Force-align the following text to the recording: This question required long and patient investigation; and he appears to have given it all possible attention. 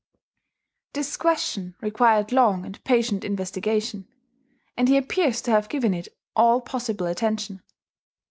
This 0.93 1.15
question 1.15 1.75
required 1.79 2.31
long 2.31 2.65
and 2.65 2.83
patient 2.83 3.23
investigation; 3.23 4.07
and 4.75 4.87
he 4.89 4.97
appears 4.97 5.43
to 5.43 5.51
have 5.51 5.69
given 5.69 5.93
it 5.93 6.07
all 6.35 6.59
possible 6.59 7.05
attention. 7.05 7.61